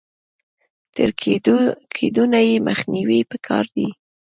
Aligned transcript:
تر 0.95 1.09
کېدونه 1.95 2.39
يې 2.47 2.55
مخنيوی 2.67 3.21
په 3.29 3.37
کار 3.47 3.65
دی. 3.75 3.87